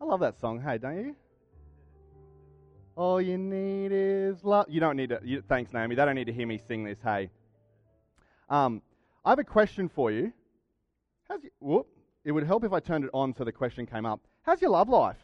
[0.00, 0.60] I love that song.
[0.60, 1.16] Hey, don't you?
[2.96, 4.66] All you need is love.
[4.68, 5.20] You don't need to.
[5.22, 5.94] You, thanks, Naomi.
[5.94, 6.98] They don't need to hear me sing this.
[7.02, 7.30] Hey.
[8.48, 8.82] Um,
[9.24, 10.32] I have a question for you.
[11.28, 11.88] How's you, whoop,
[12.24, 14.20] it would help if I turned it on so the question came up.
[14.42, 15.16] How's your love life?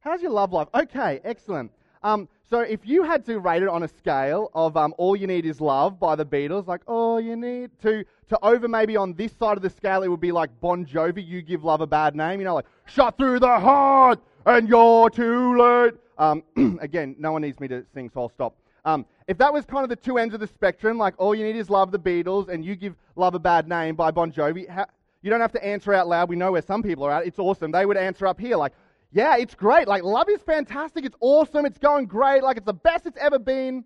[0.00, 0.68] How's your love life?
[0.74, 1.72] Okay, excellent.
[2.04, 5.26] Um, so if you had to rate it on a scale of um, All You
[5.26, 9.14] Need Is Love by the Beatles, like all you need to, to over maybe on
[9.14, 11.86] this side of the scale, it would be like Bon Jovi, You Give Love a
[11.86, 15.94] Bad Name, you know, like shot through the heart and you're too late.
[16.18, 16.42] Um,
[16.82, 18.54] again, no one needs me to sing, so I'll stop.
[18.84, 21.44] Um, if that was kind of the two ends of the spectrum, like All You
[21.44, 24.68] Need Is Love, the Beatles, and You Give Love a Bad Name by Bon Jovi,
[24.68, 24.86] ha-
[25.22, 26.28] you don't have to answer out loud.
[26.28, 27.26] We know where some people are at.
[27.26, 27.72] It's awesome.
[27.72, 28.74] They would answer up here, like,
[29.14, 29.86] yeah, it's great.
[29.86, 31.04] Like, love is fantastic.
[31.04, 31.64] It's awesome.
[31.66, 32.42] It's going great.
[32.42, 33.84] Like, it's the best it's ever been.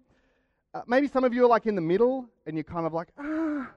[0.72, 3.08] Uh, maybe some of you are like in the middle and you're kind of like,
[3.18, 3.70] ah,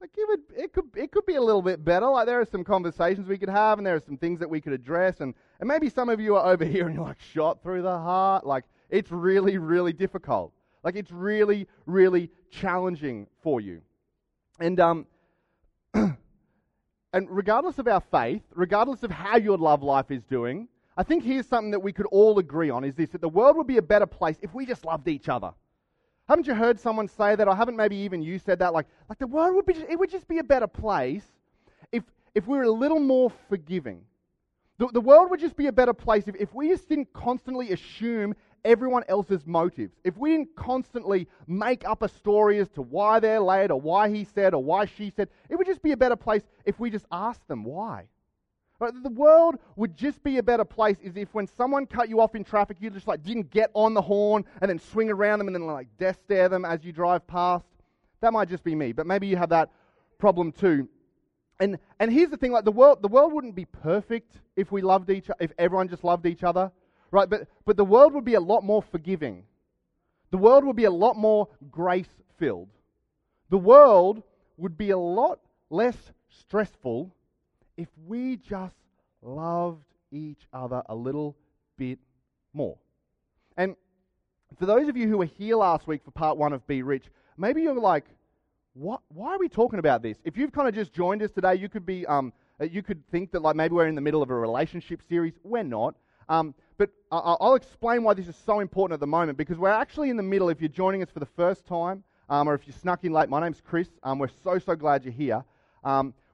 [0.00, 2.06] like it, would, it, could, it could be a little bit better.
[2.08, 4.62] Like, there are some conversations we could have and there are some things that we
[4.62, 5.20] could address.
[5.20, 7.98] And, and maybe some of you are over here and you're like, shot through the
[7.98, 8.46] heart.
[8.46, 10.54] Like, it's really, really difficult.
[10.82, 13.82] Like, it's really, really challenging for you.
[14.58, 15.06] And, um,
[15.94, 16.16] and
[17.28, 20.66] regardless of our faith, regardless of how your love life is doing,
[20.98, 23.56] I think here's something that we could all agree on is this that the world
[23.56, 25.52] would be a better place if we just loved each other.
[26.28, 27.46] Haven't you heard someone say that?
[27.46, 28.74] Or haven't maybe even you said that?
[28.74, 31.24] Like, like the world would be, it would just be a better place
[31.92, 32.02] if,
[32.34, 34.02] if we were a little more forgiving.
[34.78, 37.70] The, the world would just be a better place if, if we just didn't constantly
[37.70, 39.94] assume everyone else's motives.
[40.02, 44.08] If we didn't constantly make up a story as to why they're late or why
[44.08, 46.90] he said or why she said, it would just be a better place if we
[46.90, 48.08] just asked them why.
[48.80, 48.92] Right?
[49.02, 52.36] The world would just be a better place is if when someone cut you off
[52.36, 55.48] in traffic, you just like didn't get on the horn and then swing around them
[55.48, 57.66] and then like death stare them as you drive past.
[58.20, 59.70] That might just be me, but maybe you have that
[60.18, 60.88] problem too.
[61.60, 64.80] And and here's the thing: like the world, the world wouldn't be perfect if we
[64.80, 66.70] loved each, if everyone just loved each other,
[67.10, 67.28] right?
[67.28, 69.42] But but the world would be a lot more forgiving.
[70.30, 72.68] The world would be a lot more grace filled.
[73.50, 74.22] The world
[74.56, 75.40] would be a lot
[75.70, 75.96] less
[76.28, 77.12] stressful
[77.78, 78.74] if we just
[79.22, 81.36] loved each other a little
[81.78, 81.98] bit
[82.52, 82.76] more.
[83.56, 83.76] And
[84.58, 87.04] for those of you who were here last week for part one of Be Rich,
[87.36, 88.04] maybe you're like,
[88.74, 90.18] what, why are we talking about this?
[90.24, 93.06] If you've kind of just joined us today, you could be, um, uh, you could
[93.10, 95.34] think that like maybe we're in the middle of a relationship series.
[95.44, 95.94] We're not.
[96.28, 100.10] Um, but I'll explain why this is so important at the moment because we're actually
[100.10, 100.48] in the middle.
[100.48, 103.28] If you're joining us for the first time, um, or if you snuck in late,
[103.28, 103.88] my name's Chris.
[104.02, 105.42] Um, we're so so glad you're here.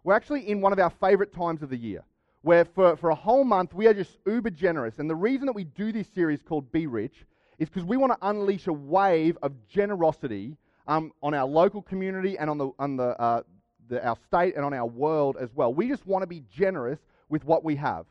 [0.05, 2.05] We're actually in one of our favorite times of the year,
[2.43, 4.99] where for, for a whole month we are just uber generous.
[4.99, 7.25] And the reason that we do this series called Be Rich
[7.59, 12.37] is because we want to unleash a wave of generosity um, on our local community
[12.37, 13.43] and on, the, on the, uh,
[13.89, 15.73] the, our state and on our world as well.
[15.73, 16.99] We just want to be generous
[17.31, 18.05] with what we have.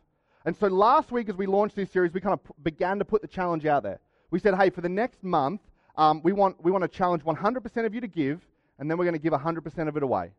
[0.45, 3.05] And so last week, as we launched this series, we kind of p- began to
[3.05, 3.99] put the challenge out there.
[4.31, 5.61] We said, hey, for the next month,
[5.95, 8.41] um, we, want, we want to challenge 100% of you to give,
[8.79, 10.31] and then we're going to give 100% of it away.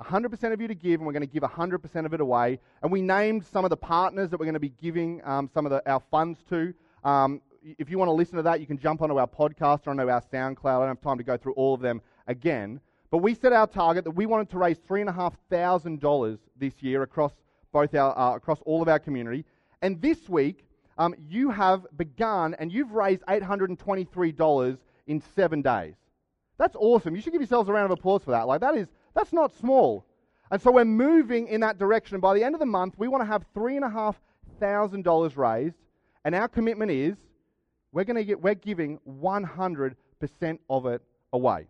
[0.00, 2.58] 100% of you to give, and we're going to give 100% of it away.
[2.82, 5.66] And we named some of the partners that we're going to be giving um, some
[5.66, 6.72] of the, our funds to.
[7.04, 9.90] Um, if you want to listen to that, you can jump onto our podcast or
[9.90, 10.76] onto our SoundCloud.
[10.76, 12.80] I don't have time to go through all of them again.
[13.10, 17.32] But we set our target that we wanted to raise $3,500 this year across,
[17.72, 19.44] both our, uh, across all of our community.
[19.82, 20.64] And this week,
[20.96, 25.94] um, you have begun and you've raised $823 in seven days.
[26.56, 27.16] That's awesome.
[27.16, 28.46] You should give yourselves a round of applause for that.
[28.46, 30.04] Like, that is that's not small.
[30.50, 32.18] And so we're moving in that direction.
[32.20, 35.76] By the end of the month, we want to have $3,500 raised,
[36.24, 37.16] and our commitment is
[37.92, 39.94] we're, going to get, we're giving 100%
[40.68, 41.66] of it away.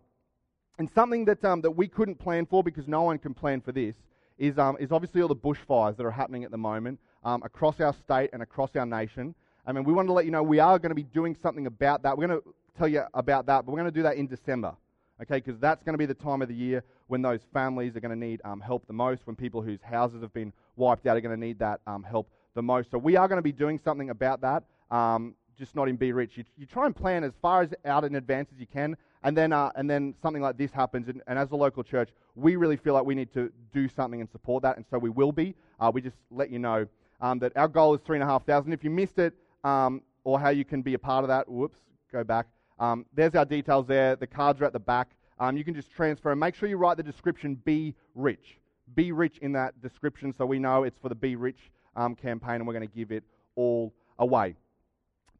[0.77, 3.71] And something that, um, that we couldn't plan for because no one can plan for
[3.71, 3.95] this
[4.37, 7.79] is, um, is obviously all the bushfires that are happening at the moment um, across
[7.79, 9.35] our state and across our nation.
[9.65, 11.67] I mean, we want to let you know we are going to be doing something
[11.67, 12.17] about that.
[12.17, 14.75] We're going to tell you about that, but we're going to do that in December
[15.21, 15.37] okay?
[15.37, 18.17] Because that's going to be the time of the year when those families are going
[18.17, 21.21] to need um, help the most, when people whose houses have been wiped out are
[21.21, 22.91] going to need that um, help the most.
[22.91, 26.11] So we are going to be doing something about that, um, just not in Be
[26.11, 26.37] Rich.
[26.37, 29.37] You, you, try and plan as far as out in advance as you can, and
[29.37, 31.07] then, uh, and then something like this happens.
[31.07, 34.19] And, and, as a local church, we really feel like we need to do something
[34.19, 35.55] and support that, and so we will be.
[35.79, 36.87] Uh, we just let you know
[37.21, 38.73] um, that our goal is three and a half thousand.
[38.73, 41.77] If you missed it, um, or how you can be a part of that, whoops,
[42.11, 42.47] go back.
[42.79, 44.15] Um, there's our details there.
[44.15, 45.11] The cards are at the back.
[45.41, 48.59] Um, you can just transfer and make sure you write the description be rich.
[48.95, 52.55] Be rich in that description so we know it's for the Be Rich um, campaign
[52.55, 53.23] and we're going to give it
[53.55, 54.55] all away.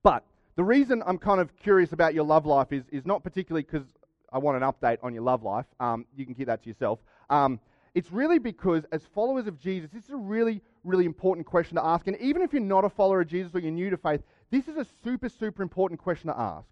[0.02, 0.26] But
[0.56, 3.88] the reason I'm kind of curious about your love life is, is not particularly because
[4.34, 5.68] I want an update on your love life.
[5.80, 7.00] Um, you can keep that to yourself.
[7.30, 7.60] Um,
[7.94, 11.86] It's really because, as followers of Jesus, this is a really, really important question to
[11.86, 12.08] ask.
[12.08, 14.68] And even if you're not a follower of Jesus or you're new to faith, this
[14.68, 16.70] is a super, super important question to ask.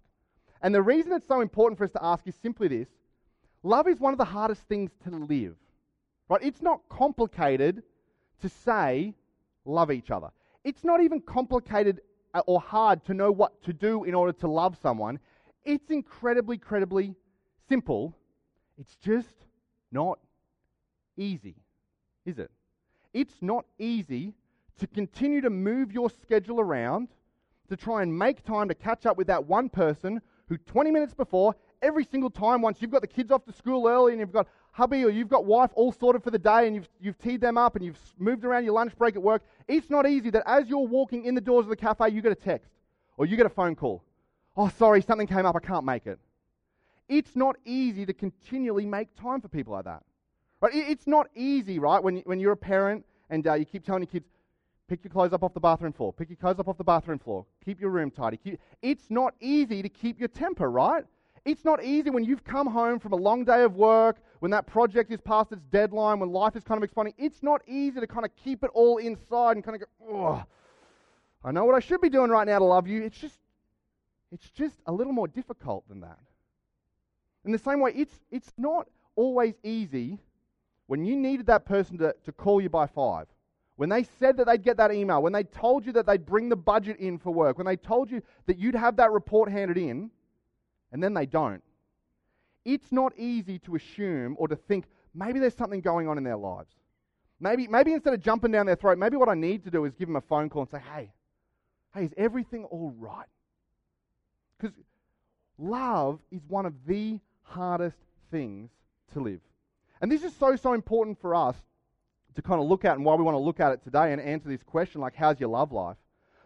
[0.62, 2.88] And the reason it's so important for us to ask is simply this
[3.62, 5.56] love is one of the hardest things to live.
[6.28, 6.42] Right?
[6.42, 7.82] It's not complicated
[8.42, 9.14] to say,
[9.64, 10.28] love each other.
[10.64, 12.00] It's not even complicated
[12.34, 15.18] uh, or hard to know what to do in order to love someone.
[15.64, 17.14] It's incredibly, incredibly
[17.68, 18.14] simple.
[18.78, 19.46] It's just
[19.90, 20.18] not
[21.16, 21.56] easy,
[22.24, 22.50] is it?
[23.12, 24.34] It's not easy
[24.78, 27.08] to continue to move your schedule around
[27.68, 31.14] to try and make time to catch up with that one person who 20 minutes
[31.14, 34.32] before, every single time, once you've got the kids off to school early and you've
[34.32, 37.40] got hubby or you've got wife all sorted for the day and you've, you've teed
[37.40, 40.42] them up and you've moved around your lunch break at work, it's not easy that
[40.46, 42.70] as you're walking in the doors of the cafe, you get a text
[43.16, 44.02] or you get a phone call.
[44.56, 46.18] Oh, sorry, something came up, I can't make it.
[47.08, 50.02] It's not easy to continually make time for people like that.
[50.60, 50.72] Right?
[50.74, 54.08] It's not easy, right, when, when you're a parent and uh, you keep telling your
[54.08, 54.26] kids,
[54.88, 57.18] pick your clothes up off the bathroom floor, pick your clothes up off the bathroom
[57.18, 58.36] floor, keep your room tidy.
[58.36, 58.60] Keep...
[58.82, 61.04] It's not easy to keep your temper, right?
[61.44, 64.66] It's not easy when you've come home from a long day of work, when that
[64.66, 67.14] project is past its deadline, when life is kind of exploding.
[67.18, 70.44] It's not easy to kind of keep it all inside and kind of go, oh,
[71.42, 73.02] I know what I should be doing right now to love you.
[73.02, 73.38] It's just,
[74.30, 76.18] it's just a little more difficult than that.
[77.44, 78.86] In the same way, it's, it's not
[79.16, 80.18] always easy
[80.86, 83.26] when you needed that person to, to call you by five,
[83.76, 86.48] when they said that they'd get that email, when they told you that they'd bring
[86.48, 89.78] the budget in for work, when they told you that you'd have that report handed
[89.78, 90.10] in,
[90.92, 91.62] and then they don't.
[92.64, 96.36] It's not easy to assume or to think maybe there's something going on in their
[96.36, 96.70] lives.
[97.40, 99.94] Maybe, maybe instead of jumping down their throat, maybe what I need to do is
[99.94, 101.10] give them a phone call and say, hey,
[101.94, 103.26] hey, is everything all right?
[104.58, 104.76] Because
[105.58, 107.96] love is one of the hardest
[108.30, 108.70] things
[109.14, 109.40] to live.
[110.02, 111.56] And this is so, so important for us
[112.34, 114.20] to kind of look at and why we want to look at it today and
[114.20, 115.96] answer this question like, how's your love life?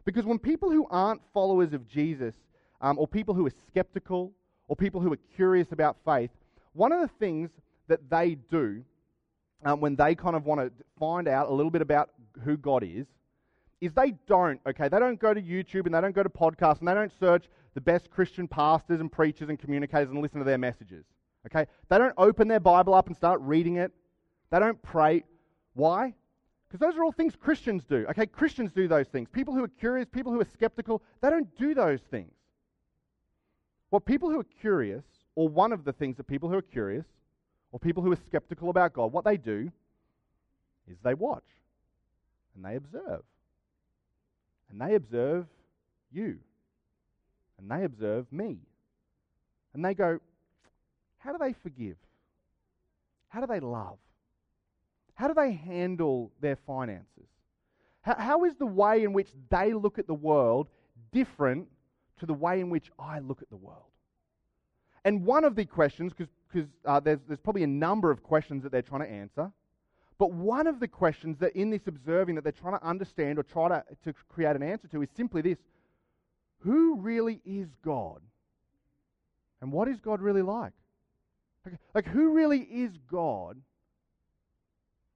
[0.05, 2.35] Because when people who aren't followers of Jesus
[2.85, 4.31] um, or people who are skeptical,
[4.69, 6.31] or people who are curious about faith,
[6.75, 7.49] one of the things
[7.89, 8.83] that they do
[9.65, 12.11] um, when they kind of want to find out a little bit about
[12.45, 13.07] who God is,
[13.81, 16.81] is they don't, okay, they don't go to YouTube and they don't go to podcasts
[16.81, 20.45] and they don't search the best Christian pastors and preachers and communicators and listen to
[20.45, 21.07] their messages.
[21.47, 21.67] Okay?
[21.89, 23.93] They don't open their Bible up and start reading it.
[24.51, 25.25] They don't pray.
[25.73, 26.13] Why?
[26.69, 28.05] Because those are all things Christians do.
[28.11, 29.29] Okay, Christians do those things.
[29.33, 32.33] People who are curious, people who are skeptical, they don't do those things.
[33.95, 35.05] What people who are curious,
[35.37, 37.07] or one of the things that people who are curious,
[37.71, 39.71] or people who are skeptical about God, what they do
[40.91, 41.45] is they watch
[42.57, 43.23] and they observe.
[44.69, 45.47] And they observe
[46.11, 46.39] you.
[47.57, 48.59] And they observe me.
[49.75, 50.19] And they go,
[51.19, 51.97] how do they forgive?
[53.29, 53.99] How do they love?
[55.15, 57.29] How do they handle their finances?
[58.03, 60.67] How, how is the way in which they look at the world
[61.13, 61.69] different
[62.21, 63.91] to the way in which I look at the world.
[65.05, 68.73] And one of the questions, because uh, there's, there's probably a number of questions that
[68.73, 69.53] they're trying to answer,
[70.19, 73.43] but one of the questions that in this observing that they're trying to understand or
[73.43, 75.59] try to, to create an answer to is simply this
[76.61, 78.21] Who really is God?
[79.61, 80.73] And what is God really like?
[81.65, 83.59] Like, like who really is God?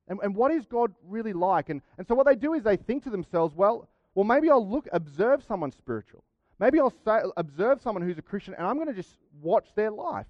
[0.09, 1.69] And, and what is God really like?
[1.69, 4.67] And, and so what they do is they think to themselves, well, well, maybe I'll
[4.67, 6.25] look, observe someone spiritual.
[6.59, 9.91] Maybe I'll say, observe someone who's a Christian and I'm going to just watch their
[9.91, 10.27] life.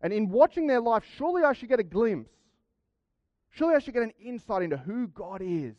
[0.00, 2.30] And in watching their life, surely I should get a glimpse.
[3.50, 5.74] Surely I should get an insight into who God is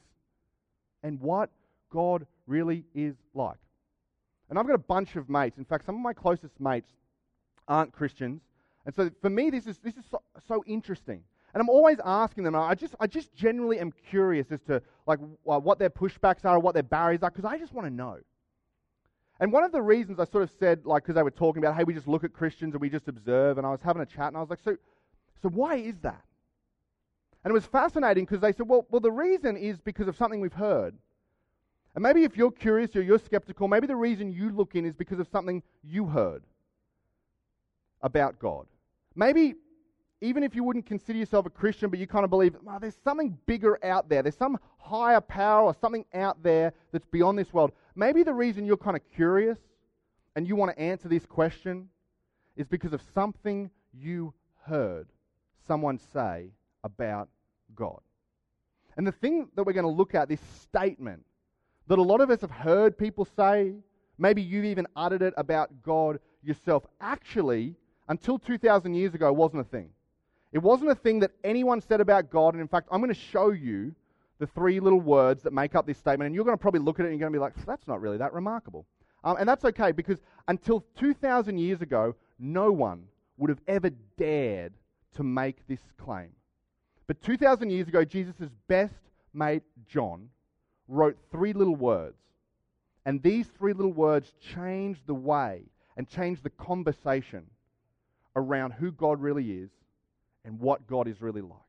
[1.01, 1.49] and what
[1.89, 3.57] God really is like.
[4.49, 5.57] And I've got a bunch of mates.
[5.57, 6.91] In fact, some of my closest mates
[7.67, 8.41] aren't Christians.
[8.85, 11.23] And so for me, this is, this is so, so interesting.
[11.53, 15.19] And I'm always asking them, I just, I just generally am curious as to like,
[15.47, 17.93] uh, what their pushbacks are or what their barriers are, because I just want to
[17.93, 18.17] know.
[19.39, 21.75] And one of the reasons I sort of said, like, because they were talking about,
[21.75, 24.05] hey, we just look at Christians and we just observe, and I was having a
[24.05, 24.77] chat, and I was like, so,
[25.41, 26.23] so why is that?
[27.43, 30.39] And it was fascinating because they said, well, well, the reason is because of something
[30.39, 30.95] we've heard.
[31.95, 34.93] And maybe if you're curious or you're skeptical, maybe the reason you look in is
[34.95, 36.43] because of something you heard
[38.01, 38.65] about God.
[39.15, 39.55] Maybe
[40.23, 42.97] even if you wouldn't consider yourself a Christian, but you kind of believe, oh, there's
[43.03, 44.23] something bigger out there.
[44.23, 47.73] There's some higher power or something out there that's beyond this world.
[47.93, 49.57] Maybe the reason you're kind of curious
[50.37, 51.89] and you want to answer this question
[52.55, 54.33] is because of something you
[54.65, 55.07] heard
[55.67, 56.51] someone say
[56.85, 57.27] about
[57.75, 57.99] God.
[58.95, 61.25] And the thing that we're going to look at, this statement
[61.87, 63.73] that a lot of us have heard people say,
[64.17, 67.75] maybe you've even uttered it about God yourself, actually,
[68.07, 69.89] until 2,000 years ago, wasn't a thing.
[70.53, 72.53] It wasn't a thing that anyone said about God.
[72.53, 73.93] And in fact, I'm going to show you
[74.37, 76.27] the three little words that make up this statement.
[76.27, 77.87] And you're going to probably look at it and you're going to be like, that's
[77.87, 78.85] not really that remarkable.
[79.23, 83.05] Um, and that's okay because until 2,000 years ago, no one
[83.37, 84.73] would have ever dared
[85.15, 86.29] to make this claim.
[87.07, 88.93] But 2,000 years ago, Jesus' best
[89.33, 90.29] mate, John,
[90.87, 92.17] wrote three little words.
[93.05, 95.63] And these three little words changed the way
[95.97, 97.45] and changed the conversation
[98.35, 99.69] around who God really is
[100.45, 101.59] and what God is really like.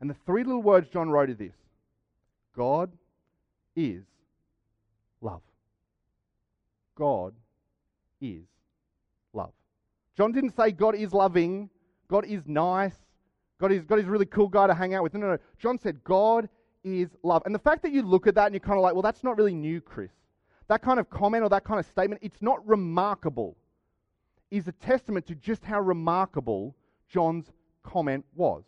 [0.00, 1.54] And the three little words John wrote are this
[2.54, 2.92] God
[3.74, 4.04] is
[5.20, 5.42] love.
[6.96, 7.34] God
[8.20, 8.44] is
[9.32, 9.52] love.
[10.16, 11.70] John didn't say God is loving,
[12.08, 12.96] God is nice,
[13.60, 15.14] God is, God is a really cool guy to hang out with.
[15.14, 15.38] No, no, no.
[15.58, 16.48] John said God
[16.84, 17.42] is love.
[17.46, 19.24] And the fact that you look at that and you're kind of like, well, that's
[19.24, 20.12] not really new, Chris.
[20.68, 23.56] That kind of comment or that kind of statement, it's not remarkable,
[24.50, 26.74] is a testament to just how remarkable
[27.08, 27.50] John's
[27.86, 28.64] comment was.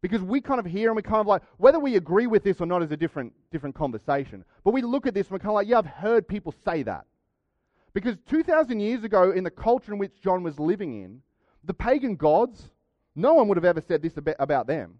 [0.00, 2.60] Because we kind of hear and we kind of like, whether we agree with this
[2.60, 4.44] or not is a different, different conversation.
[4.62, 6.82] But we look at this and we're kind of like, yeah, I've heard people say
[6.82, 7.06] that.
[7.94, 11.22] Because 2,000 years ago, in the culture in which John was living in,
[11.64, 12.68] the pagan gods,
[13.16, 14.98] no one would have ever said this about them.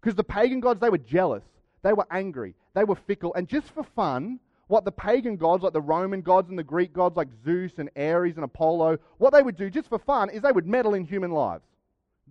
[0.00, 1.44] Because the pagan gods, they were jealous,
[1.82, 5.72] they were angry, they were fickle, and just for fun, what the pagan gods, like
[5.72, 9.42] the Roman gods and the Greek gods, like Zeus and Ares and Apollo, what they
[9.42, 11.64] would do just for fun is they would meddle in human lives.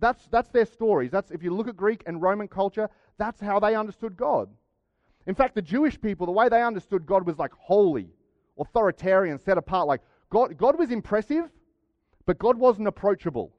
[0.00, 1.10] That's, that's their stories.
[1.10, 2.88] That's, if you look at Greek and Roman culture,
[3.18, 4.48] that's how they understood God.
[5.26, 8.08] In fact, the Jewish people, the way they understood God was like holy,
[8.58, 9.86] authoritarian, set apart.
[9.86, 11.50] Like God, God was impressive,
[12.24, 13.52] but God wasn't approachable.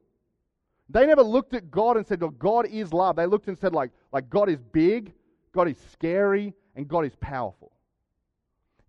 [0.90, 3.16] They never looked at God and said, oh, God is love.
[3.16, 5.14] They looked and said, like, like God is big,
[5.54, 7.72] God is scary, and God is powerful.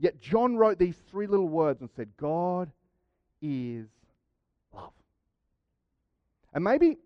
[0.00, 2.72] Yet John wrote these three little words and said, God
[3.40, 3.86] is
[4.74, 4.90] love.
[6.54, 6.96] And maybe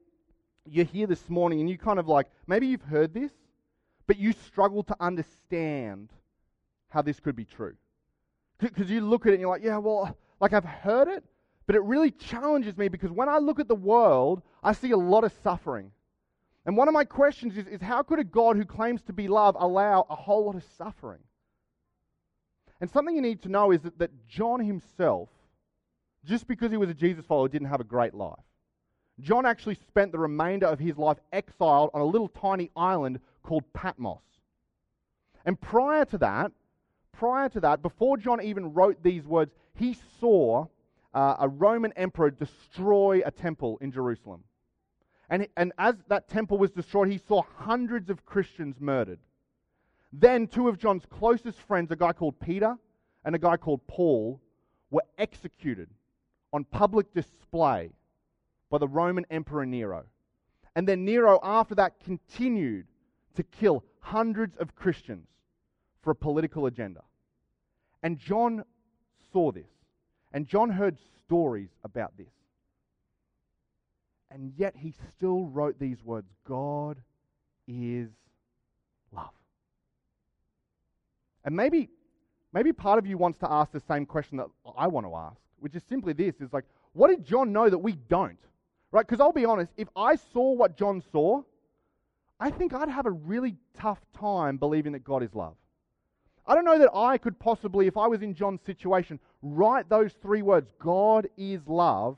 [0.68, 3.32] you're here this morning and you kind of like, maybe you've heard this,
[4.06, 6.10] but you struggle to understand
[6.88, 7.74] how this could be true.
[8.58, 11.24] Because you look at it and you're like, yeah, well, like I've heard it,
[11.66, 14.96] but it really challenges me because when I look at the world, I see a
[14.96, 15.90] lot of suffering.
[16.64, 19.28] And one of my questions is, is how could a God who claims to be
[19.28, 21.20] love allow a whole lot of suffering?
[22.80, 25.28] And something you need to know is that, that John himself,
[26.24, 28.45] just because he was a Jesus follower, didn't have a great life.
[29.20, 33.64] John actually spent the remainder of his life exiled on a little tiny island called
[33.72, 34.20] Patmos.
[35.44, 36.52] And prior to that,
[37.12, 40.66] prior to that, before John even wrote these words, he saw
[41.14, 44.44] uh, a Roman emperor destroy a temple in Jerusalem.
[45.30, 49.18] And, and as that temple was destroyed, he saw hundreds of Christians murdered.
[50.12, 52.76] Then, two of John's closest friends, a guy called Peter
[53.24, 54.40] and a guy called Paul,
[54.90, 55.88] were executed
[56.52, 57.90] on public display
[58.70, 60.04] by the Roman Emperor Nero.
[60.74, 62.86] And then Nero, after that, continued
[63.34, 65.26] to kill hundreds of Christians
[66.02, 67.02] for a political agenda.
[68.02, 68.64] And John
[69.32, 69.66] saw this.
[70.32, 72.26] And John heard stories about this.
[74.30, 76.98] And yet he still wrote these words God
[77.66, 78.10] is
[79.12, 79.30] love.
[81.44, 81.88] And maybe,
[82.52, 85.40] maybe part of you wants to ask the same question that I want to ask,
[85.60, 88.38] which is simply this is like, what did John know that we don't?
[88.96, 89.06] Right?
[89.06, 91.42] Because I'll be honest, if I saw what John saw,
[92.40, 95.54] I think I'd have a really tough time believing that God is love.
[96.46, 100.14] I don't know that I could possibly, if I was in John's situation, write those
[100.22, 102.16] three words, God is love,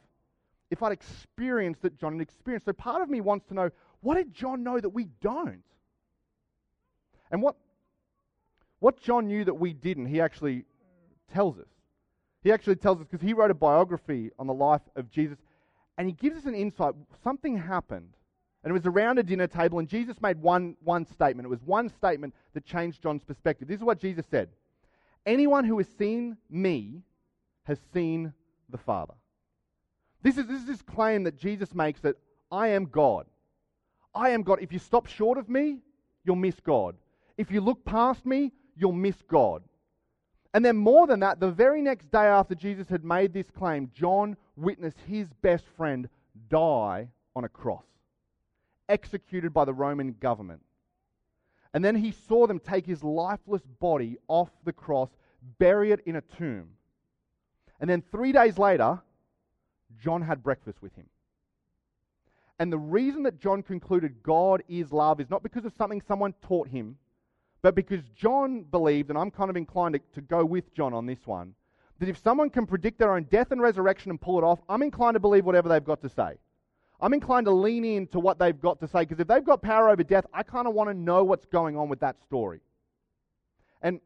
[0.70, 2.66] if I'd experienced that John had experienced.
[2.66, 3.70] So part of me wants to know,
[4.02, 5.64] what did John know that we don't?
[7.32, 7.56] And what,
[8.78, 10.64] what John knew that we didn't, he actually
[11.34, 11.66] tells us.
[12.44, 15.38] He actually tells us because he wrote a biography on the life of Jesus,
[15.98, 16.94] and he gives us an insight.
[17.22, 18.14] Something happened,
[18.62, 21.44] and it was around a dinner table, and Jesus made one, one statement.
[21.44, 23.68] It was one statement that changed John's perspective.
[23.68, 24.48] This is what Jesus said
[25.26, 27.02] Anyone who has seen me
[27.64, 28.32] has seen
[28.70, 29.14] the Father.
[30.22, 32.16] This is, this is this claim that Jesus makes that
[32.50, 33.26] I am God.
[34.14, 34.60] I am God.
[34.62, 35.80] If you stop short of me,
[36.24, 36.96] you'll miss God.
[37.36, 39.62] If you look past me, you'll miss God.
[40.54, 43.90] And then, more than that, the very next day after Jesus had made this claim,
[43.94, 46.08] John witnessed his best friend
[46.48, 47.84] die on a cross,
[48.88, 50.62] executed by the Roman government.
[51.74, 55.10] And then he saw them take his lifeless body off the cross,
[55.58, 56.70] bury it in a tomb.
[57.80, 59.00] And then three days later,
[60.02, 61.06] John had breakfast with him.
[62.58, 66.34] And the reason that John concluded God is love is not because of something someone
[66.42, 66.98] taught him
[67.62, 71.06] but because John believed, and I'm kind of inclined to, to go with John on
[71.06, 71.54] this one,
[71.98, 74.82] that if someone can predict their own death and resurrection and pull it off, I'm
[74.82, 76.38] inclined to believe whatever they've got to say.
[77.00, 79.88] I'm inclined to lean into what they've got to say because if they've got power
[79.88, 82.60] over death, I kind of want to know what's going on with that story.
[83.82, 84.00] And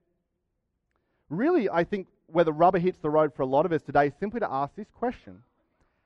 [1.30, 4.08] really, I think where the rubber hits the road for a lot of us today
[4.08, 5.42] is simply to ask this question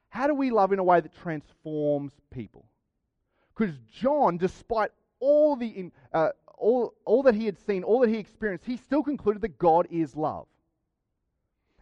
[0.08, 2.66] How do we love in a way that transforms people?
[3.56, 6.28] Because John, despite all, the, uh,
[6.58, 9.88] all, all that he had seen, all that he experienced, he still concluded that God
[9.90, 10.46] is love.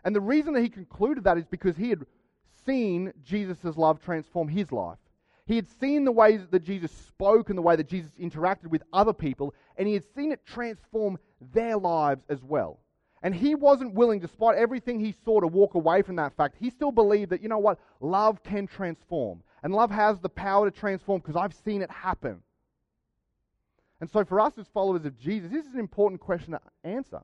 [0.04, 2.04] And the reason that he concluded that is because he had
[2.66, 4.98] seen Jesus' love transform his life.
[5.46, 8.82] He had seen the ways that Jesus spoke and the way that Jesus interacted with
[8.92, 11.18] other people, and he had seen it transform
[11.52, 12.80] their lives as well.
[13.22, 16.56] And he wasn't willing, despite everything he saw, to walk away from that fact.
[16.60, 19.42] He still believed that, you know what, love can transform.
[19.62, 22.42] And love has the power to transform because I've seen it happen.
[24.00, 27.22] And so, for us as followers of Jesus, this is an important question to answer.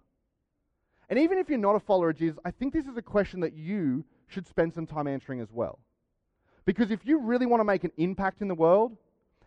[1.11, 3.40] And even if you're not a follower of Jesus, I think this is a question
[3.40, 5.81] that you should spend some time answering as well.
[6.64, 8.97] Because if you really want to make an impact in the world,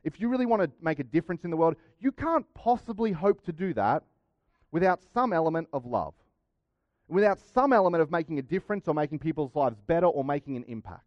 [0.04, 3.42] if you really want to make a difference in the world, you can't possibly hope
[3.46, 4.04] to do that
[4.72, 6.14] without some element of love,
[7.08, 10.66] without some element of making a difference or making people's lives better or making an
[10.68, 11.06] impact.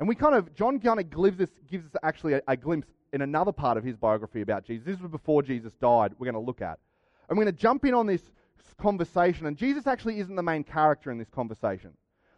[0.00, 2.88] And we kind of, John kind of gives us, gives us actually a, a glimpse
[3.12, 4.84] in another part of his biography about Jesus.
[4.84, 6.80] This was before Jesus died, we're going to look at.
[7.28, 8.22] We're going to jump in on this
[8.78, 11.92] conversation, and Jesus actually isn't the main character in this conversation.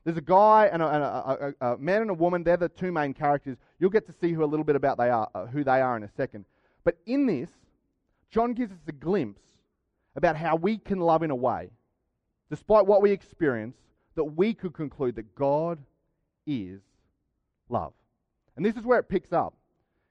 [0.04, 2.42] There's a guy and a, and a, a, a, man and a woman.
[2.42, 3.58] They're the two main characters.
[3.78, 5.96] You'll get to see who a little bit about they are, uh, who they are
[5.96, 6.46] in a second.
[6.84, 7.50] But in this,
[8.30, 9.42] John gives us a glimpse
[10.16, 11.70] about how we can love in a way,
[12.48, 13.76] despite what we experience,
[14.14, 15.78] that we could conclude that God
[16.46, 16.80] is
[17.68, 17.92] love.
[18.56, 19.54] And this is where it picks up.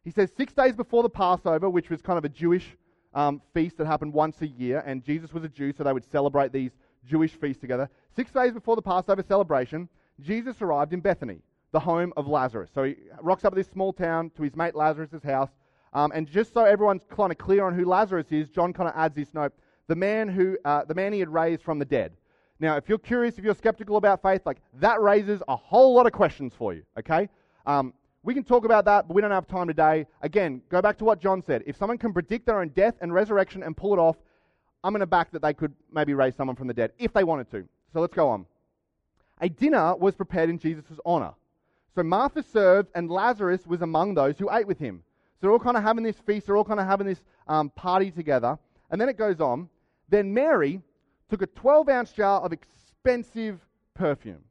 [0.04, 2.78] He says, six days before the Passover, which was kind of a Jewish
[3.14, 6.10] um, feast that happened once a year, and Jesus was a Jew, so they would
[6.10, 6.72] celebrate these
[7.06, 7.90] Jewish feasts together.
[8.16, 9.90] Six days before the Passover celebration,
[10.20, 11.40] Jesus arrived in Bethany,
[11.72, 12.70] the home of Lazarus.
[12.74, 15.50] So he rocks up at this small town to his mate Lazarus' house.
[15.94, 18.96] Um, and just so everyone's kind of clear on who Lazarus is, John kind of
[18.96, 19.54] adds this note
[19.88, 22.14] the man, who, uh, the man he had raised from the dead.
[22.60, 26.06] Now, if you're curious, if you're skeptical about faith, like that raises a whole lot
[26.06, 27.28] of questions for you, okay?
[27.66, 30.06] Um, we can talk about that, but we don't have time today.
[30.22, 31.64] Again, go back to what John said.
[31.66, 34.18] If someone can predict their own death and resurrection and pull it off,
[34.84, 37.24] I'm going to back that they could maybe raise someone from the dead if they
[37.24, 37.68] wanted to.
[37.94, 38.46] So let's go on.
[39.42, 41.34] A dinner was prepared in Jesus' honor.
[41.96, 45.02] So Martha served, and Lazarus was among those who ate with him.
[45.36, 47.70] So they're all kind of having this feast, they're all kind of having this um,
[47.72, 48.58] party together.
[48.92, 49.70] And then it goes on.
[50.10, 50.82] Then Mary
[51.30, 53.60] took a 12 ounce jar of expensive
[53.94, 54.44] perfume.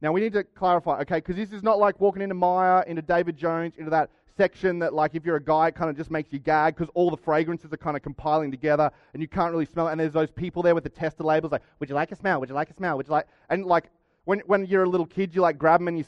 [0.00, 3.02] Now we need to clarify, okay, because this is not like walking into Myer, into
[3.02, 6.10] David Jones, into that section that, like, if you're a guy, it kind of just
[6.10, 9.50] makes you gag because all the fragrances are kind of compiling together and you can't
[9.50, 9.92] really smell it.
[9.92, 12.38] And there's those people there with the tester labels, like, would you like a smell?
[12.38, 12.96] Would you like a smell?
[12.96, 13.26] Would you like?
[13.50, 13.90] And like,
[14.24, 16.04] when, when you're a little kid, you like grab them and you,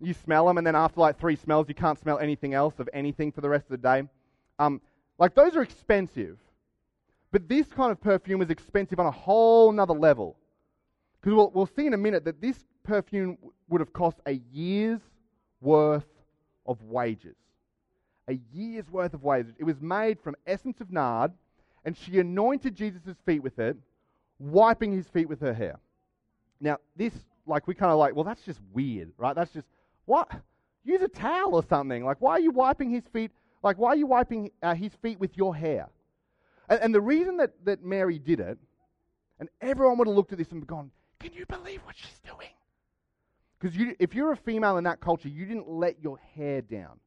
[0.00, 2.88] you smell them, and then after like three smells, you can't smell anything else of
[2.92, 4.02] anything for the rest of the day.
[4.58, 4.80] Um,
[5.18, 6.38] like, those are expensive.
[7.30, 10.36] But this kind of perfume is expensive on a whole nother level.
[11.20, 12.56] Because we'll, we'll see in a minute that this
[12.88, 15.00] perfume would have cost a year's
[15.60, 16.06] worth
[16.66, 17.36] of wages
[18.28, 19.54] a year's worth of wages.
[19.58, 21.32] It was made from essence of nard,
[21.84, 23.76] and she anointed Jesus' feet with it,
[24.38, 25.80] wiping his feet with her hair.
[26.60, 27.14] Now, this,
[27.46, 29.34] like, we kind of like, well, that's just weird, right?
[29.34, 29.66] That's just,
[30.04, 30.30] what?
[30.84, 32.04] Use a towel or something.
[32.04, 33.30] Like, why are you wiping his feet?
[33.62, 35.88] Like, why are you wiping uh, his feet with your hair?
[36.68, 38.58] And, and the reason that, that Mary did it,
[39.40, 42.50] and everyone would have looked at this and gone, can you believe what she's doing?
[43.58, 47.00] Because you, if you're a female in that culture, you didn't let your hair down.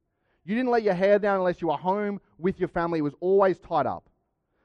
[0.44, 3.00] You didn't let your hair down unless you were home with your family.
[3.00, 4.10] It was always tied up.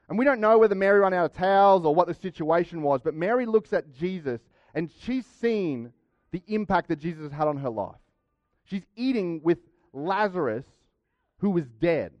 [0.09, 3.01] And we don't know whether Mary ran out of towels or what the situation was,
[3.03, 4.41] but Mary looks at Jesus
[4.73, 5.91] and she's seen
[6.31, 7.95] the impact that Jesus had on her life.
[8.65, 9.59] She's eating with
[9.93, 10.65] Lazarus,
[11.39, 12.11] who was dead.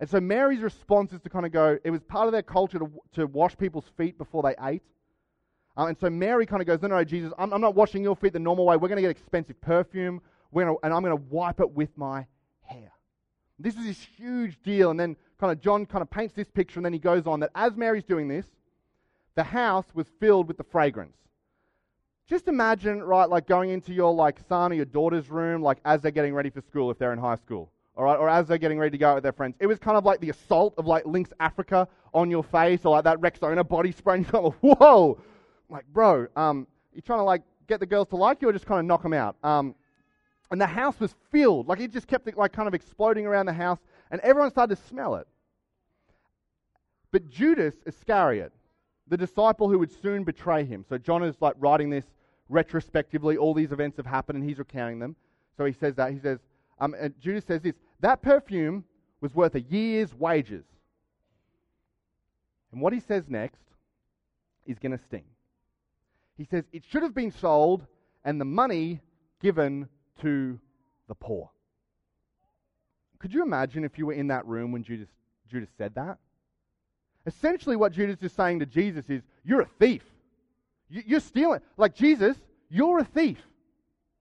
[0.00, 2.78] And so Mary's response is to kind of go, it was part of their culture
[2.78, 4.82] to, to wash people's feet before they ate.
[5.76, 8.14] Uh, and so Mary kind of goes, no, no, Jesus, I'm, I'm not washing your
[8.14, 8.76] feet the normal way.
[8.76, 10.20] We're going to get expensive perfume,
[10.54, 12.26] gonna, and I'm going to wipe it with my
[12.62, 12.92] hair.
[13.58, 14.90] This is this huge deal.
[14.90, 17.40] And then kind of John kind of paints this picture and then he goes on
[17.40, 18.46] that as Mary's doing this,
[19.34, 21.16] the house was filled with the fragrance.
[22.26, 26.00] Just imagine, right, like going into your like son or your daughter's room, like as
[26.00, 27.70] they're getting ready for school if they're in high school.
[27.96, 29.54] All right, or as they're getting ready to go out with their friends.
[29.60, 32.90] It was kind of like the assault of like Lynx Africa on your face, or
[32.92, 34.16] like that Rexona body spray.
[34.16, 35.18] And you're kind of,
[35.68, 38.52] whoa, like, bro, um, you're trying to like get the girls to like you, or
[38.52, 39.36] just kind of knock them out.
[39.42, 39.74] Um,
[40.50, 41.68] and the house was filled.
[41.68, 43.78] Like it just kept like kind of exploding around the house,
[44.10, 45.26] and everyone started to smell it.
[47.10, 48.52] But Judas Iscariot,
[49.08, 52.04] the disciple who would soon betray him, so John is like writing this
[52.48, 53.36] retrospectively.
[53.36, 55.16] All these events have happened, and he's recounting them.
[55.56, 56.38] So he says that he says,
[56.78, 58.84] Um, and Judas says this that perfume
[59.20, 60.64] was worth a year's wages.
[62.72, 63.62] And what he says next
[64.66, 65.24] is going to sting.
[66.36, 67.86] He says it should have been sold
[68.24, 69.00] and the money
[69.40, 69.88] given
[70.20, 70.58] to
[71.08, 71.50] the poor.
[73.18, 75.08] Could you imagine if you were in that room when Judas,
[75.50, 76.18] Judas said that?
[77.26, 80.02] Essentially, what Judas is saying to Jesus is, You're a thief.
[80.88, 81.60] You're stealing.
[81.76, 82.36] Like, Jesus,
[82.68, 83.38] you're a thief.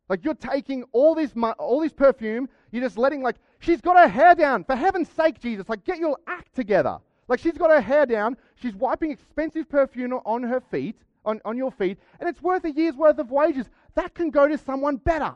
[0.10, 4.08] Like, you're taking all this, all this perfume, you're just letting, like, she's got her
[4.08, 4.64] hair down.
[4.64, 7.00] For heaven's sake, Jesus, like, get your act together.
[7.28, 11.58] Like, she's got her hair down, she's wiping expensive perfume on her feet, on, on
[11.58, 13.70] your feet, and it's worth a year's worth of wages.
[13.96, 15.34] That can go to someone better.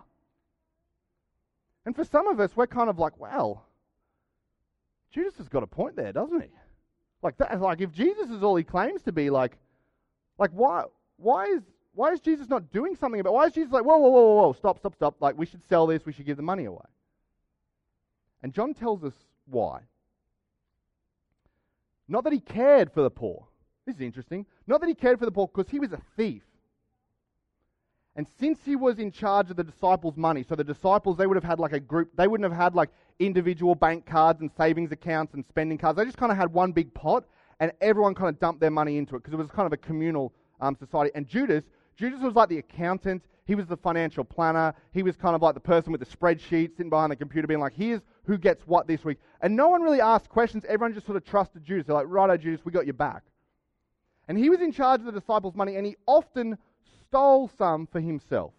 [1.86, 3.66] And for some of us, we're kind of like, well,
[5.12, 6.50] Judas has got a point there, doesn't he?
[7.22, 9.58] Like that, like if Jesus is all he claims to be, like,
[10.38, 10.84] like why,
[11.18, 11.62] why is,
[11.94, 13.34] why is Jesus not doing something about?
[13.34, 15.16] Why is Jesus like, whoa, whoa, whoa, whoa, stop, stop, stop?
[15.20, 16.86] Like we should sell this, we should give the money away.
[18.44, 19.14] And John tells us
[19.46, 19.82] why.
[22.08, 23.48] Not that he cared for the poor.
[23.88, 24.46] This is interesting.
[24.68, 26.44] Not that he cared for the poor because he was a thief.
[28.18, 31.38] And since he was in charge of the disciples' money, so the disciples, they would
[31.38, 34.92] have had like a group, they wouldn't have had like individual bank cards and savings
[34.92, 35.98] accounts and spending cards.
[35.98, 37.24] They just kind of had one big pot
[37.62, 39.78] and everyone kind of dumped their money into it because it was kind of a
[39.78, 41.12] communal um, society.
[41.16, 41.64] And Judas,
[41.96, 45.54] Judas was like the accountant, he was the financial planner, he was kind of like
[45.54, 48.86] the person with the spreadsheet sitting behind the computer being like, here's who gets what
[48.88, 49.20] this week.
[49.42, 51.88] And no one really asked questions, everyone just sort of trusted Judas.
[51.88, 53.24] They're like, righto, Judas, we got your back.
[54.28, 56.58] And he was in charge of the disciples' money and he often
[57.08, 58.54] stole some for himself.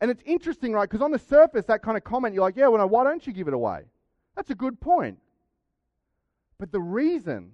[0.00, 0.88] And it's interesting, right?
[0.88, 3.32] Because on the surface, that kind of comment, you're like, yeah, well, why don't you
[3.32, 3.82] give it away?
[4.34, 5.18] That's a good point.
[6.58, 7.52] But the reason,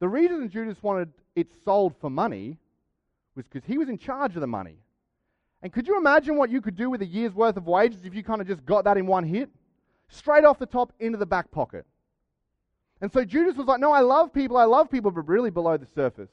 [0.00, 2.58] the reason Judas wanted it sold for money
[3.34, 4.76] was because he was in charge of the money.
[5.62, 8.14] And could you imagine what you could do with a year's worth of wages if
[8.14, 9.50] you kind of just got that in one hit?
[10.08, 11.86] Straight off the top into the back pocket.
[13.00, 15.76] And so Judas was like, No, I love people, I love people, but really below
[15.76, 16.30] the surface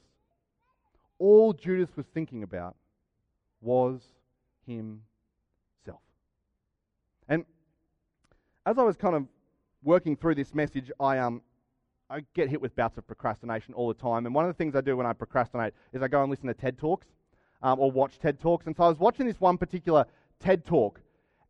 [1.18, 2.76] all Judas was thinking about
[3.60, 4.02] was
[4.66, 5.00] himself.
[7.28, 7.44] And
[8.64, 9.26] as I was kind of
[9.82, 11.42] working through this message, I um
[12.08, 14.26] I get hit with bouts of procrastination all the time.
[14.26, 16.46] And one of the things I do when I procrastinate is I go and listen
[16.46, 17.06] to TED Talks
[17.62, 18.66] um, or watch TED Talks.
[18.66, 20.06] And so I was watching this one particular
[20.38, 21.00] TED Talk,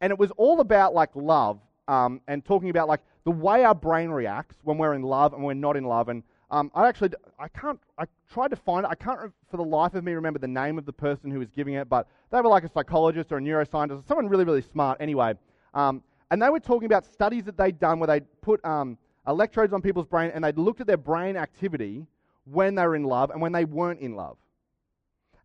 [0.01, 3.75] and it was all about like love um, and talking about like the way our
[3.75, 6.09] brain reacts when we're in love and we're not in love.
[6.09, 8.91] And um, I actually, I can't, I tried to find it.
[8.91, 11.51] I can't, for the life of me, remember the name of the person who was
[11.51, 14.63] giving it, but they were like a psychologist or a neuroscientist, or someone really, really
[14.63, 15.35] smart anyway.
[15.75, 19.73] Um, and they were talking about studies that they'd done where they'd put um, electrodes
[19.73, 22.07] on people's brain and they'd looked at their brain activity
[22.45, 24.37] when they were in love and when they weren't in love.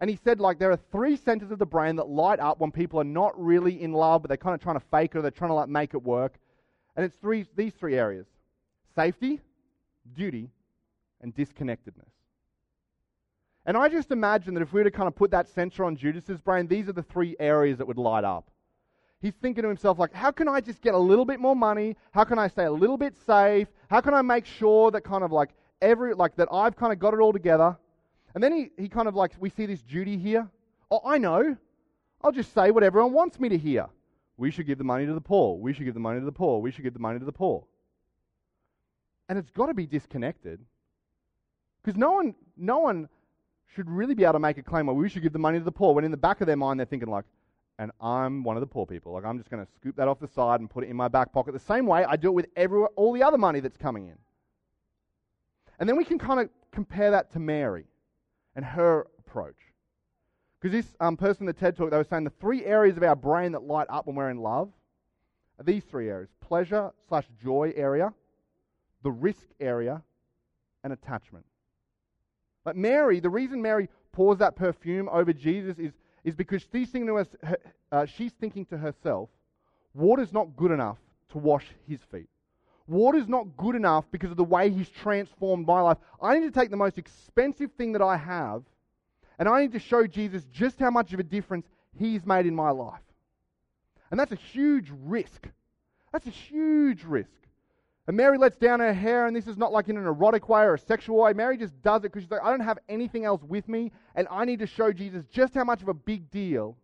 [0.02, 2.72] And he said, like, there are three centers of the brain that light up when
[2.72, 5.22] people are not really in love, but they're kind of trying to fake it or
[5.22, 6.40] they're trying to like make it work.
[6.96, 8.26] And it's three, these three areas
[8.96, 9.40] safety,
[10.16, 10.50] duty,
[11.22, 12.10] and disconnectedness.
[13.64, 15.96] And I just imagine that if we were to kind of put that center on
[15.96, 18.50] Judas's brain, these are the three areas that would light up.
[19.22, 21.96] He's thinking to himself, like, how can I just get a little bit more money?
[22.12, 23.68] How can I stay a little bit safe?
[23.88, 26.98] How can I make sure that kind of like every, like that I've kind of
[26.98, 27.78] got it all together?
[28.34, 30.48] And then he, he kind of like, we see this duty here.
[30.90, 31.56] Oh, I know.
[32.24, 33.88] I'll just say what everyone wants me to hear.
[34.38, 35.58] We should give the money to the poor.
[35.58, 36.62] We should give the money to the poor.
[36.62, 37.66] We should give the money to the poor.
[39.30, 40.60] And it's got to be disconnected
[41.84, 43.10] because no one, no one
[43.76, 45.64] should really be able to make a claim, well, we should give the money to
[45.64, 47.26] the poor, when in the back of their mind they're thinking, like,
[47.80, 49.14] and I'm one of the poor people.
[49.14, 51.08] Like, I'm just going to scoop that off the side and put it in my
[51.08, 53.78] back pocket the same way I do it with every, all the other money that's
[53.78, 54.18] coming in.
[55.80, 57.86] And then we can kind of compare that to Mary
[58.56, 59.56] and her approach.
[60.60, 63.04] Because this um, person in the TED Talk, they were saying the three areas of
[63.04, 64.70] our brain that light up when we're in love
[65.60, 68.14] are these three areas pleasure slash joy area,
[69.04, 70.02] the risk area,
[70.84, 71.46] and attachment.
[72.64, 77.08] But Mary, the reason Mary pours that perfume over Jesus is, is because she's thinking,
[77.08, 77.28] to us,
[77.92, 79.30] uh, she's thinking to herself,
[79.94, 80.98] water's not good enough
[81.32, 82.30] to wash his feet.
[82.88, 85.98] Water's not good enough because of the way he's transformed my life.
[86.22, 88.64] I need to take the most expensive thing that I have
[89.42, 91.66] and I need to show Jesus just how much of a difference
[91.98, 93.02] he's made in my life.
[94.12, 95.48] And that's a huge risk.
[96.12, 97.42] That's a huge risk.
[98.06, 100.62] And Mary lets down her hair, and this is not like in an erotic way
[100.62, 101.34] or a sexual way.
[101.34, 104.28] Mary just does it because she's like, I don't have anything else with me, and
[104.30, 106.78] I need to show Jesus just how much of a big deal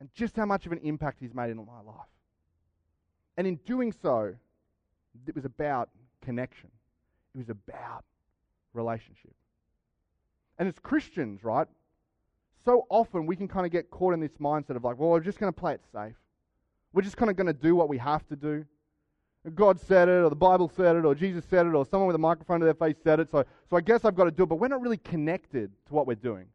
[0.00, 2.06] and just how much of an impact he's made in my life.
[3.36, 4.34] And in doing so,
[5.26, 5.90] it was about
[6.22, 6.70] connection,
[7.34, 8.04] it was about
[8.74, 9.34] relationship.
[10.58, 11.68] And as Christians, right,
[12.64, 15.20] so often we can kind of get caught in this mindset of like, well, we're
[15.20, 16.16] just going to play it safe.
[16.92, 18.64] We're just kind of going to do what we have to do.
[19.54, 22.16] God said it, or the Bible said it, or Jesus said it, or someone with
[22.16, 24.42] a microphone to their face said it, so, so I guess I've got to do
[24.42, 26.46] it, but we're not really connected to what we're doing.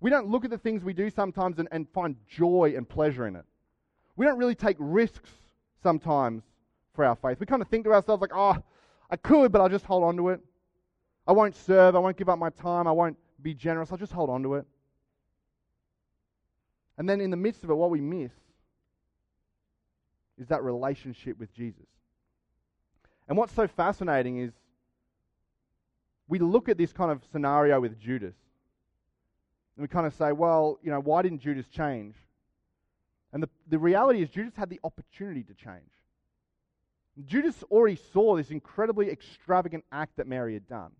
[0.00, 3.26] We don't look at the things we do sometimes and, and find joy and pleasure
[3.26, 3.44] in it.
[4.14, 5.30] We don't really take risks
[5.82, 6.42] sometimes
[6.96, 7.38] for our faith.
[7.38, 8.56] We kind of think to ourselves, like, oh,
[9.10, 10.40] I could, but I'll just hold on to it.
[11.26, 11.94] I won't serve.
[11.94, 12.86] I won't give up my time.
[12.88, 13.92] I won't be generous.
[13.92, 14.66] I'll just hold on to it.
[16.98, 18.32] And then in the midst of it, what we miss
[20.38, 21.86] is that relationship with Jesus.
[23.28, 24.52] And what's so fascinating is
[26.28, 28.34] we look at this kind of scenario with Judas.
[29.76, 32.14] And we kind of say, well, you know, why didn't Judas change?
[33.32, 35.90] And the, the reality is, Judas had the opportunity to change.
[37.24, 40.90] Judas already saw this incredibly extravagant act that Mary had done.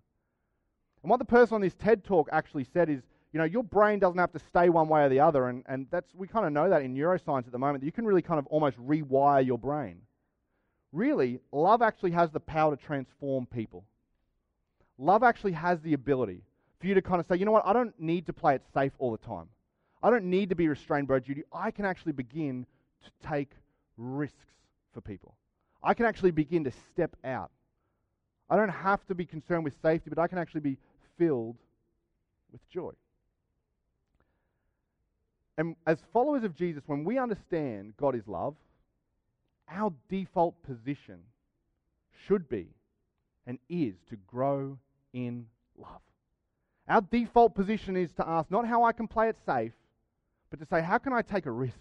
[1.02, 3.02] And what the person on this TED talk actually said is,
[3.32, 5.48] you know, your brain doesn't have to stay one way or the other.
[5.48, 7.92] And, and that's, we kind of know that in neuroscience at the moment, that you
[7.92, 10.00] can really kind of almost rewire your brain.
[10.92, 13.84] Really, love actually has the power to transform people.
[14.98, 16.42] Love actually has the ability
[16.80, 18.62] for you to kind of say, you know what, I don't need to play it
[18.72, 19.48] safe all the time.
[20.02, 21.42] I don't need to be restrained by duty.
[21.52, 22.66] I can actually begin
[23.04, 23.50] to take
[23.96, 24.46] risks
[24.92, 25.34] for people.
[25.86, 27.52] I can actually begin to step out.
[28.50, 30.78] I don't have to be concerned with safety, but I can actually be
[31.16, 31.56] filled
[32.50, 32.90] with joy.
[35.56, 38.56] And as followers of Jesus, when we understand God is love,
[39.70, 41.20] our default position
[42.26, 42.66] should be
[43.46, 44.78] and is to grow
[45.12, 45.46] in
[45.78, 46.00] love.
[46.88, 49.72] Our default position is to ask not how I can play it safe,
[50.50, 51.78] but to say, how can I take a risk?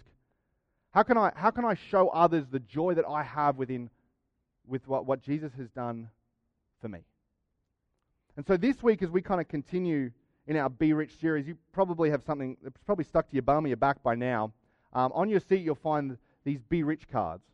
[0.92, 3.90] How can I, how can I show others the joy that I have within
[4.66, 6.08] with what, what Jesus has done
[6.80, 7.00] for me?
[8.36, 10.10] And so this week, as we kind of continue
[10.46, 13.64] in our Be Rich series, you probably have something that's probably stuck to your bum
[13.64, 14.52] or your back by now.
[14.92, 17.44] Um, on your seat, you'll find these Be Rich cards.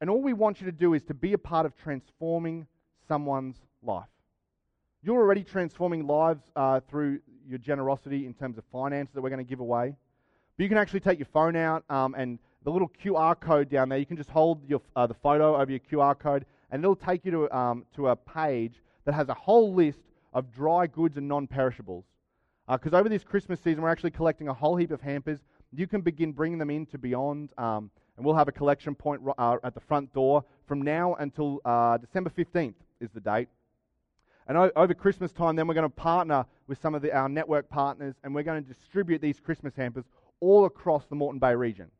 [0.00, 2.66] And all we want you to do is to be a part of transforming
[3.06, 4.08] someone's life.
[5.02, 9.44] You're already transforming lives uh, through your generosity in terms of finances that we're going
[9.44, 9.96] to give away.
[10.56, 13.88] But you can actually take your phone out um, and the little QR code down
[13.88, 16.96] there, you can just hold your, uh, the photo over your QR code and it'll
[16.96, 20.00] take you to, um, to a page that has a whole list
[20.32, 22.04] of dry goods and non perishables.
[22.68, 25.40] Because uh, over this Christmas season, we're actually collecting a whole heap of hampers.
[25.72, 29.56] You can begin bringing them into Beyond, um, and we'll have a collection point uh,
[29.64, 33.48] at the front door from now until uh, December 15th, is the date.
[34.46, 37.68] And over Christmas time, then we're going to partner with some of the, our network
[37.68, 40.04] partners and we're going to distribute these Christmas hampers
[40.40, 41.90] all across the Moreton Bay region.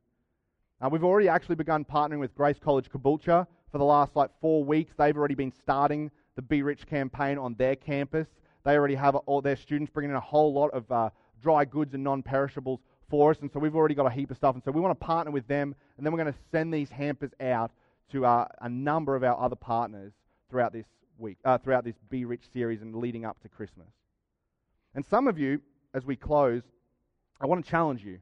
[0.83, 4.65] Uh, we've already actually begun partnering with Grace College Caboolture for the last like four
[4.65, 4.93] weeks.
[4.99, 8.27] They've already been starting the Be Rich campaign on their campus.
[8.65, 11.95] They already have all their students bringing in a whole lot of uh, dry goods
[11.95, 13.39] and non perishables for us.
[13.43, 14.57] And so we've already got a heap of stuff.
[14.57, 15.73] And so we want to partner with them.
[15.97, 17.71] And then we're going to send these hampers out
[18.11, 20.13] to uh, a number of our other partners
[20.51, 23.87] throughout this week, uh, throughout this Be Rich series and leading up to Christmas.
[24.97, 25.61] And some of you,
[25.95, 26.63] as we close,
[27.41, 28.19] I want to challenge you.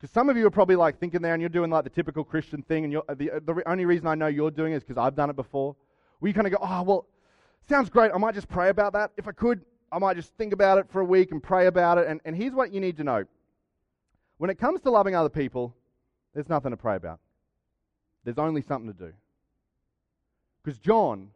[0.00, 2.24] Because some of you are probably like thinking there and you're doing like the typical
[2.24, 4.82] Christian thing, and uh, the, uh, the only reason I know you're doing it is
[4.82, 5.76] because I've done it before.
[6.22, 7.06] You kind of go, oh, well,
[7.68, 8.10] sounds great.
[8.14, 9.12] I might just pray about that.
[9.16, 11.98] If I could, I might just think about it for a week and pray about
[11.98, 12.06] it.
[12.08, 13.24] And, and here's what you need to know
[14.38, 15.74] when it comes to loving other people,
[16.32, 17.20] there's nothing to pray about,
[18.24, 19.12] there's only something to do.
[20.62, 21.30] Because John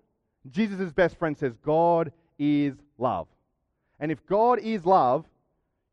[0.51, 3.27] Jesus' best friend says, God is love.
[4.01, 5.25] And if God is love,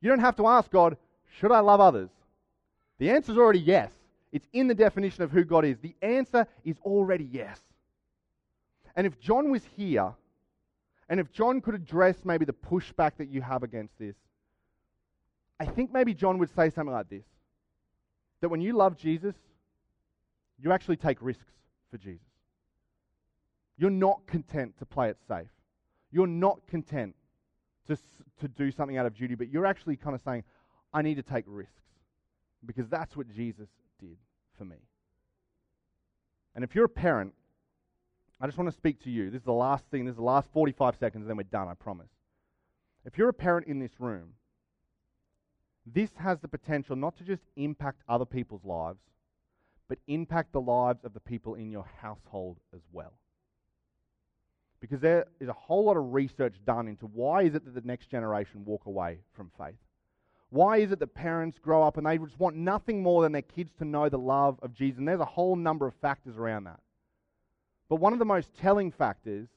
[0.01, 0.97] you don't have to ask God,
[1.39, 2.10] should I love others?
[3.02, 3.90] The answer is already yes.
[4.32, 5.80] It's in the definition of who God is.
[5.80, 7.60] The answer is already yes.
[8.96, 10.14] And if John was here,
[11.10, 14.16] and if John could address maybe the pushback that you have against this,
[15.60, 17.26] I think maybe John would say something like this
[18.42, 19.34] that when you love Jesus,
[20.62, 21.54] you actually take risks
[21.90, 22.22] for Jesus.
[23.80, 25.50] You're not content to play it safe.
[26.12, 27.16] You're not content
[27.88, 27.98] to,
[28.42, 30.44] to do something out of duty, but you're actually kind of saying,
[30.94, 31.81] I need to take risks
[32.65, 33.69] because that's what Jesus
[34.00, 34.17] did
[34.58, 34.78] for me.
[36.56, 37.34] And if you're a parent,
[38.39, 39.30] I just want to speak to you.
[39.30, 41.67] This is the last thing, this is the last 45 seconds, and then we're done,
[41.67, 42.10] I promise.
[43.06, 44.34] If you're a parent in this room,
[45.86, 49.00] this has the potential not to just impact other people's lives,
[49.88, 53.13] but impact the lives of the people in your household as well
[54.82, 57.88] because there is a whole lot of research done into why is it that the
[57.88, 59.76] next generation walk away from faith.
[60.52, 63.42] Why is it that parents grow up and they just want nothing more than their
[63.42, 65.00] kids to know the love of Jesus?
[65.00, 66.80] And there's a whole number of factors around that.
[67.90, 69.48] But one of the most telling factors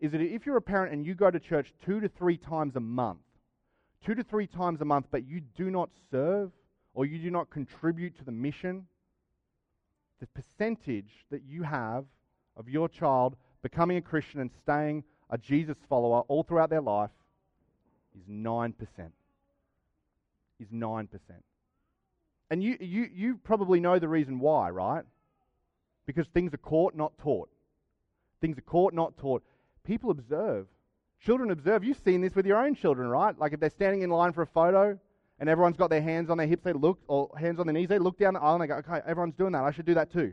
[0.00, 2.76] is that if you're a parent and you go to church two to three times
[2.76, 3.18] a month,
[4.04, 6.52] two to three times a month, but you do not serve
[6.94, 8.86] or you do not contribute to the mission
[10.20, 12.04] the percentage that you have
[12.56, 17.10] of your child becoming a Christian and staying a Jesus follower all throughout their life
[18.16, 18.74] is 9%.
[20.60, 21.08] Is 9%.
[22.50, 25.04] And you, you, you probably know the reason why, right?
[26.06, 27.50] Because things are caught, not taught.
[28.40, 29.42] Things are caught, not taught.
[29.84, 30.66] People observe.
[31.20, 31.84] Children observe.
[31.84, 33.38] You've seen this with your own children, right?
[33.38, 34.98] Like if they're standing in line for a photo
[35.38, 37.88] and everyone's got their hands on their hips, they look, or hands on their knees,
[37.88, 39.64] they look down the aisle and they go, okay, everyone's doing that.
[39.64, 40.32] I should do that too.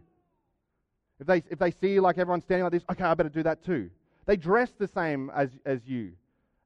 [1.20, 3.64] If they, if they see like everyone's standing like this, okay, I better do that
[3.64, 3.90] too.
[4.26, 6.14] They dress the same as, as you.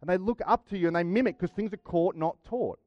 [0.02, 2.80] And they look up to you and they mimic because things are caught, not taught.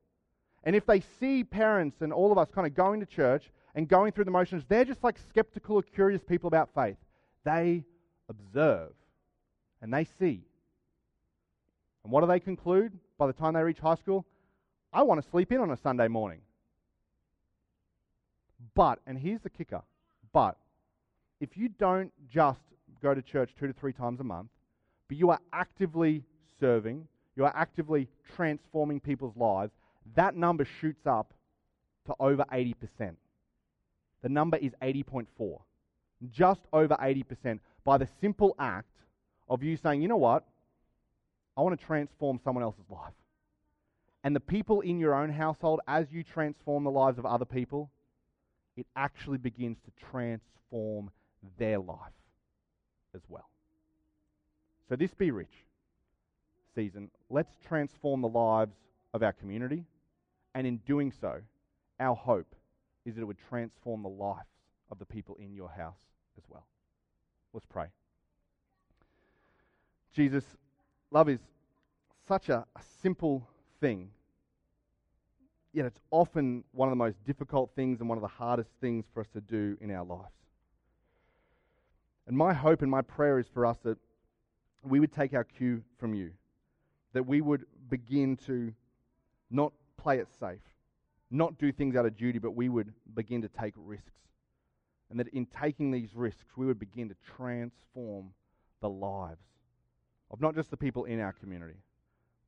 [0.64, 3.88] And if they see parents and all of us kind of going to church and
[3.88, 6.96] going through the motions, they're just like skeptical or curious people about faith.
[7.44, 7.85] They
[8.29, 8.92] observe
[9.81, 10.44] and they see.
[12.05, 14.25] And what do they conclude by the time they reach high school?
[14.92, 16.40] I want to sleep in on a Sunday morning.
[18.75, 19.83] But, and here's the kicker,
[20.33, 20.57] but
[21.40, 22.61] if you don't just
[23.03, 24.48] go to church two to three times a month,
[25.09, 26.22] but you are actively
[26.61, 29.72] serving, you are actively transforming people's lives,
[30.14, 31.32] that number shoots up
[32.06, 32.74] to over 80%.
[34.22, 35.26] The number is 80.4.
[36.30, 38.86] Just over 80% by the simple act
[39.48, 40.44] of you saying, you know what?
[41.56, 43.12] I want to transform someone else's life.
[44.24, 47.90] And the people in your own household, as you transform the lives of other people,
[48.76, 51.10] it actually begins to transform
[51.58, 51.98] their life
[53.14, 53.48] as well.
[54.88, 55.66] So, this Be Rich
[56.74, 58.74] season, let's transform the lives
[59.12, 59.84] of our community.
[60.54, 61.40] And in doing so,
[61.98, 62.54] our hope
[63.04, 64.48] is that it would transform the lives
[64.90, 66.00] of the people in your house
[66.36, 66.66] as well.
[67.52, 67.86] Let's pray.
[70.12, 70.44] Jesus,
[71.10, 71.40] love is
[72.28, 73.48] such a, a simple
[73.80, 74.10] thing,
[75.72, 79.06] yet it's often one of the most difficult things and one of the hardest things
[79.12, 80.34] for us to do in our lives.
[82.26, 83.98] And my hope and my prayer is for us that
[84.82, 86.30] we would take our cue from you,
[87.12, 88.72] that we would begin to
[89.50, 90.61] not play it safe,
[91.31, 94.11] not do things out of duty, but we would begin to take risks.
[95.11, 98.33] And that in taking these risks, we would begin to transform
[98.81, 99.44] the lives
[100.31, 101.83] of not just the people in our community,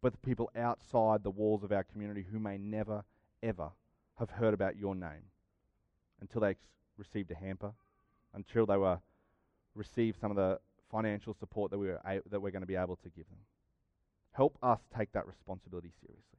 [0.03, 3.05] but the people outside the walls of our community who may never,
[3.43, 3.71] ever
[4.19, 5.31] have heard about your name
[6.21, 6.57] until they
[6.97, 7.73] received a hamper,
[8.35, 8.99] until they were
[9.75, 10.59] received some of the
[10.91, 13.39] financial support that, we are that we're going to be able to give them.
[14.33, 16.39] Help us take that responsibility seriously.